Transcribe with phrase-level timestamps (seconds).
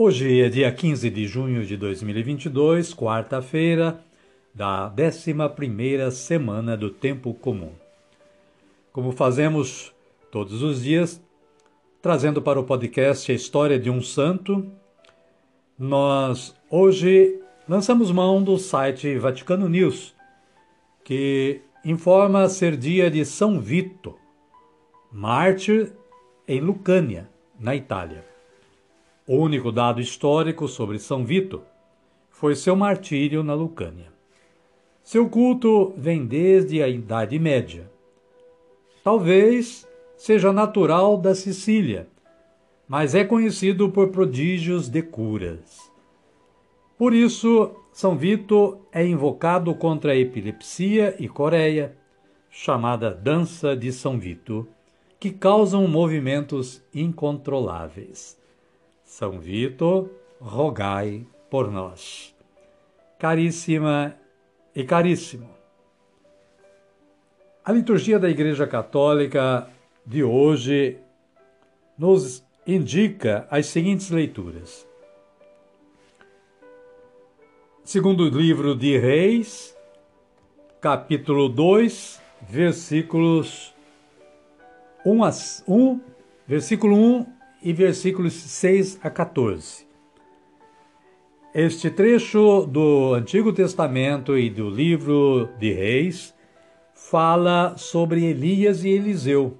[0.00, 4.00] Hoje é dia 15 de junho de 2022, quarta-feira
[4.54, 7.72] da 11ª semana do tempo comum.
[8.92, 9.92] Como fazemos
[10.30, 11.20] todos os dias,
[12.00, 14.70] trazendo para o podcast a história de um santo,
[15.76, 20.14] nós hoje lançamos mão do site Vaticano News,
[21.02, 24.14] que informa ser dia de São Vito,
[25.10, 25.90] mártir
[26.46, 28.37] em Lucânia, na Itália.
[29.30, 31.60] O único dado histórico sobre São Vito
[32.30, 34.10] foi seu martírio na Lucânia.
[35.02, 37.90] Seu culto vem desde a Idade Média.
[39.04, 42.08] Talvez seja natural da Sicília,
[42.88, 45.92] mas é conhecido por prodígios de curas.
[46.96, 51.94] Por isso, São Vito é invocado contra a epilepsia e coreia,
[52.48, 54.66] chamada dança de São Vito,
[55.20, 58.37] que causam movimentos incontroláveis.
[59.08, 62.36] São Vitor, rogai por nós.
[63.18, 64.14] Caríssima
[64.76, 65.48] e caríssimo,
[67.64, 69.66] a liturgia da Igreja Católica
[70.04, 70.98] de hoje
[71.96, 74.86] nos indica as seguintes leituras.
[77.82, 79.74] Segundo o livro de Reis,
[80.82, 83.74] capítulo 2, versículos
[85.04, 85.30] 1, a,
[85.66, 86.00] 1
[86.46, 89.86] versículo 1 e versículos 6 a 14.
[91.54, 96.34] Este trecho do Antigo Testamento e do livro de Reis
[96.94, 99.56] fala sobre Elias e Eliseu.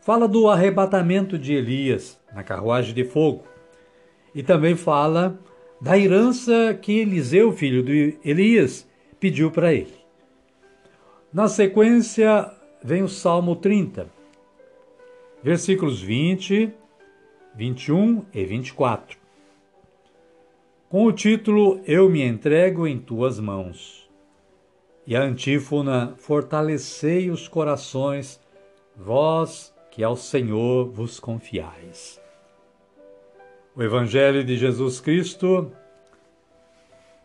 [0.00, 3.44] Fala do arrebatamento de Elias na carruagem de fogo.
[4.34, 5.38] E também fala
[5.80, 8.86] da herança que Eliseu, filho de Elias,
[9.18, 9.94] pediu para ele.
[11.32, 12.52] Na sequência,
[12.82, 14.08] vem o Salmo 30,
[15.42, 16.83] versículos 20
[17.56, 19.16] 21 e 24.
[20.88, 24.10] Com o título Eu me entrego em tuas mãos.
[25.06, 28.40] E a antífona Fortalecei os corações,
[28.96, 32.20] vós que ao Senhor vos confiais.
[33.76, 35.70] O Evangelho de Jesus Cristo,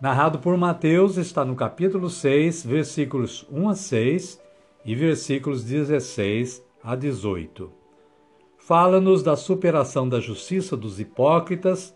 [0.00, 4.42] narrado por Mateus, está no capítulo 6, versículos 1 a 6
[4.84, 7.81] e versículos 16 a 18
[8.66, 11.94] fala-nos da superação da justiça dos hipócritas,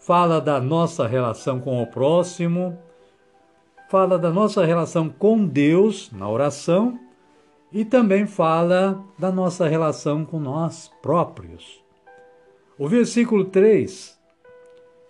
[0.00, 2.76] fala da nossa relação com o próximo,
[3.88, 6.98] fala da nossa relação com Deus na oração
[7.70, 11.80] e também fala da nossa relação com nós próprios.
[12.76, 14.18] O versículo 3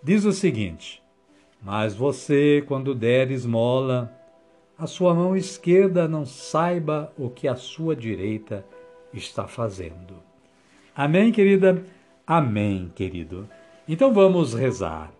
[0.02, 1.02] diz o seguinte:
[1.62, 4.12] Mas você, quando der esmola,
[4.76, 8.64] a sua mão esquerda não saiba o que a sua direita
[9.14, 10.31] está fazendo.
[10.94, 11.82] Amém, querida?
[12.26, 13.48] Amém, querido.
[13.88, 15.10] Então vamos rezar.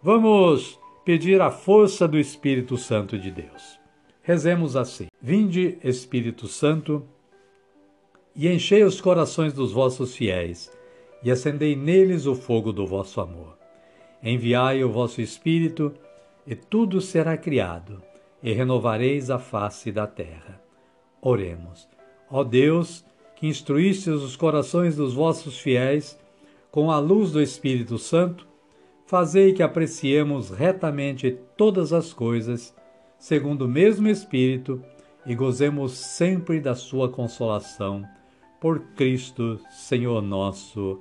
[0.00, 3.80] Vamos pedir a força do Espírito Santo de Deus.
[4.22, 7.04] Rezemos assim: Vinde, Espírito Santo,
[8.36, 10.70] e enchei os corações dos vossos fiéis,
[11.24, 13.58] e acendei neles o fogo do vosso amor.
[14.22, 15.92] Enviai o vosso Espírito,
[16.46, 18.00] e tudo será criado,
[18.40, 20.62] e renovareis a face da terra.
[21.20, 21.88] Oremos.
[22.30, 23.04] Ó Deus,
[23.40, 26.20] que instruístes os corações dos vossos fiéis
[26.70, 28.46] com a luz do Espírito Santo,
[29.06, 32.76] fazei que apreciemos retamente todas as coisas,
[33.18, 34.84] segundo o mesmo Espírito,
[35.24, 38.06] e gozemos sempre da sua consolação.
[38.60, 41.00] Por Cristo, Senhor nosso.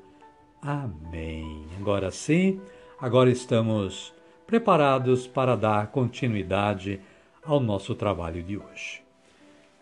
[0.61, 1.65] Amém.
[1.77, 2.61] Agora sim,
[2.97, 4.13] agora estamos
[4.47, 7.01] preparados para dar continuidade
[7.43, 9.01] ao nosso trabalho de hoje.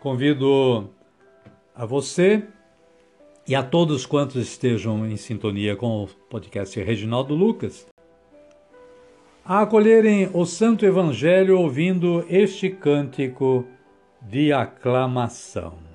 [0.00, 0.90] Convido
[1.78, 2.42] a você
[3.46, 7.86] e a todos quantos estejam em sintonia com o podcast Reginaldo Lucas
[9.44, 13.64] a acolherem o Santo Evangelho ouvindo este cântico
[14.20, 15.87] de aclamação.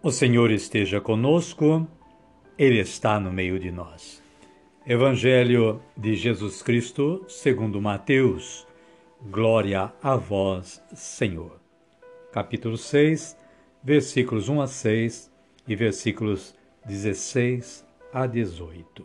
[0.00, 1.84] O Senhor esteja conosco,
[2.56, 4.22] Ele está no meio de nós.
[4.86, 8.64] Evangelho de Jesus Cristo, segundo Mateus.
[9.28, 11.58] Glória a vós, Senhor.
[12.30, 13.36] Capítulo 6,
[13.82, 15.32] versículos 1 a 6
[15.66, 16.54] e versículos
[16.86, 19.04] 16 a 18.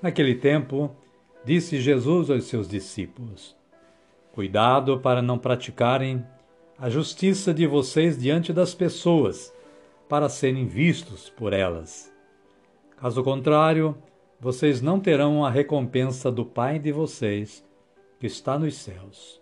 [0.00, 0.96] Naquele tempo,
[1.44, 3.54] disse Jesus aos seus discípulos:
[4.32, 6.24] Cuidado para não praticarem
[6.78, 9.52] a justiça de vocês diante das pessoas
[10.08, 12.12] para serem vistos por elas.
[12.96, 13.96] Caso contrário,
[14.40, 17.64] vocês não terão a recompensa do Pai de vocês,
[18.18, 19.40] que está nos céus.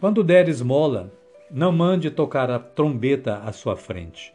[0.00, 1.12] Quando der esmola,
[1.50, 4.34] não mande tocar a trombeta à sua frente,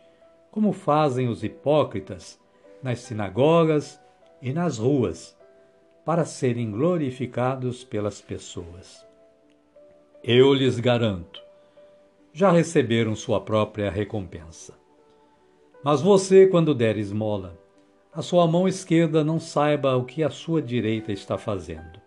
[0.51, 2.39] como fazem os hipócritas
[2.81, 3.99] nas sinagogas
[4.41, 5.37] e nas ruas,
[6.05, 9.05] para serem glorificados pelas pessoas.
[10.23, 11.43] Eu lhes garanto,
[12.31, 14.78] já receberam sua própria recompensa.
[15.83, 17.57] Mas você, quando der esmola,
[18.13, 22.01] a sua mão esquerda não saiba o que a sua direita está fazendo,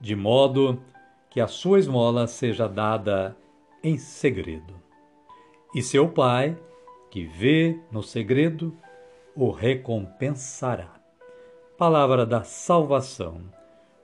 [0.00, 0.82] de modo
[1.30, 3.36] que a sua esmola seja dada
[3.84, 4.74] em segredo.
[5.74, 6.58] E seu Pai,
[7.10, 8.76] que vê no segredo,
[9.36, 10.94] o recompensará.
[11.76, 13.42] Palavra da salvação.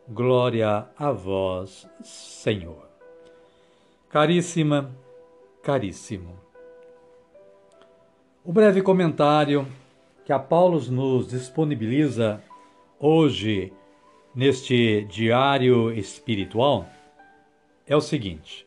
[0.08, 2.87] Glória a vós, Senhor.
[4.08, 4.94] Caríssima,
[5.62, 6.44] caríssimo.
[8.46, 9.67] O breve comentário
[10.23, 12.43] que a Paulo nos disponibiliza
[13.00, 13.73] hoje
[14.35, 16.87] neste diário espiritual
[17.87, 18.67] é o seguinte: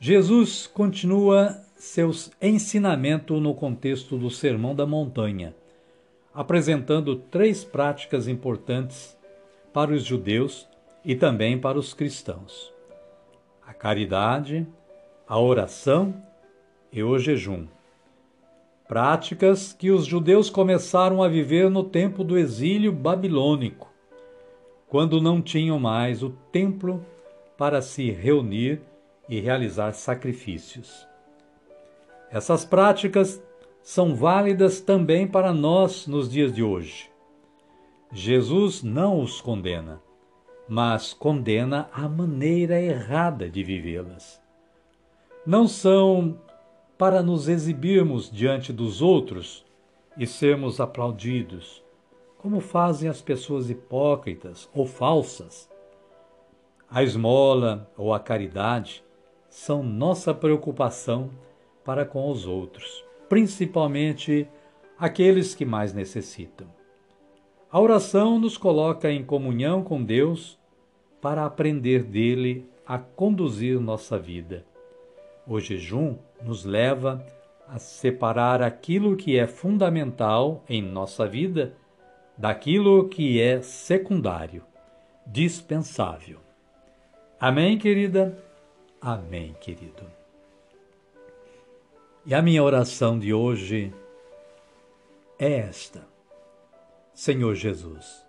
[0.00, 5.54] Jesus continua seus ensinamentos no contexto do Sermão da Montanha,
[6.34, 9.16] apresentando três práticas importantes
[9.72, 10.66] para os judeus
[11.04, 12.72] e também para os cristãos:
[13.64, 14.66] a caridade,
[15.28, 16.12] a oração
[16.92, 17.68] e o jejum
[18.92, 23.90] práticas que os judeus começaram a viver no tempo do exílio babilônico,
[24.86, 27.02] quando não tinham mais o templo
[27.56, 28.82] para se reunir
[29.26, 31.08] e realizar sacrifícios.
[32.30, 33.42] Essas práticas
[33.82, 37.10] são válidas também para nós nos dias de hoje.
[38.12, 40.02] Jesus não os condena,
[40.68, 44.38] mas condena a maneira errada de vivê-las.
[45.46, 46.36] Não são
[46.98, 49.64] para nos exibirmos diante dos outros
[50.16, 51.82] e sermos aplaudidos,
[52.38, 55.70] como fazem as pessoas hipócritas ou falsas.
[56.90, 59.02] A esmola ou a caridade
[59.48, 61.30] são nossa preocupação
[61.84, 64.48] para com os outros, principalmente
[64.98, 66.66] aqueles que mais necessitam.
[67.70, 70.58] A oração nos coloca em comunhão com Deus
[71.20, 74.66] para aprender dele a conduzir nossa vida.
[75.46, 77.24] O jejum nos leva
[77.68, 81.74] a separar aquilo que é fundamental em nossa vida
[82.36, 84.62] daquilo que é secundário,
[85.26, 86.38] dispensável.
[87.40, 88.38] Amém, querida?
[89.00, 90.04] Amém, querido.
[92.24, 93.92] E a minha oração de hoje
[95.38, 96.06] é esta:
[97.14, 98.24] Senhor Jesus,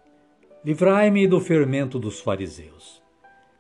[0.64, 3.02] livrai-me do fermento dos fariseus.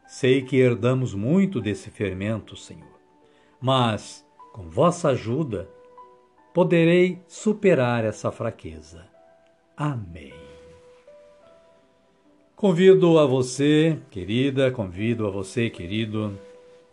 [0.07, 2.93] Sei que herdamos muito desse fermento, Senhor
[3.65, 4.22] mas,
[4.53, 5.67] com vossa ajuda,
[6.53, 9.03] poderei superar essa fraqueza.
[9.75, 10.33] Amém.
[12.55, 16.39] Convido a você, querida, convido a você, querido,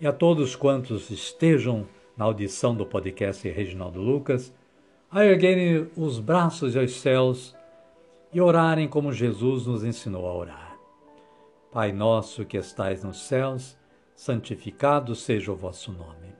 [0.00, 1.86] e a todos quantos estejam
[2.16, 4.52] na audição do podcast Reginaldo Lucas,
[5.10, 7.54] a erguerem os braços aos céus
[8.32, 10.78] e orarem como Jesus nos ensinou a orar.
[11.70, 13.76] Pai nosso que estais nos céus,
[14.14, 16.39] santificado seja o vosso nome.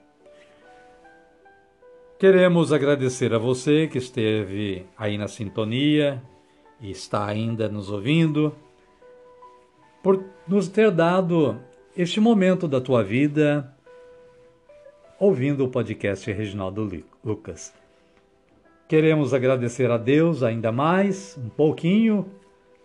[2.21, 6.21] Queremos agradecer a você que esteve aí na sintonia
[6.79, 8.55] e está ainda nos ouvindo,
[10.03, 11.59] por nos ter dado
[11.97, 13.75] este momento da tua vida
[15.19, 16.87] ouvindo o podcast Reginaldo
[17.25, 17.73] Lucas.
[18.87, 22.29] Queremos agradecer a Deus ainda mais, um pouquinho,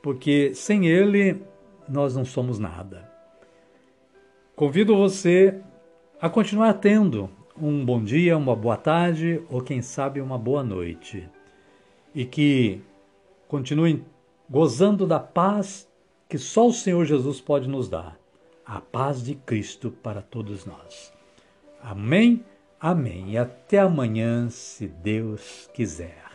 [0.02, 1.42] porque sem Ele
[1.86, 3.06] nós não somos nada.
[4.54, 5.60] Convido você
[6.18, 11.28] a continuar tendo um bom dia, uma boa tarde ou quem sabe uma boa noite.
[12.14, 12.80] E que
[13.48, 14.04] continuem
[14.48, 15.88] gozando da paz
[16.28, 18.18] que só o Senhor Jesus pode nos dar.
[18.64, 21.12] A paz de Cristo para todos nós.
[21.80, 22.44] Amém,
[22.80, 23.30] amém.
[23.30, 26.25] E até amanhã, se Deus quiser.